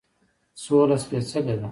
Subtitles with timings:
[0.63, 1.67] سوله سپیڅلې ده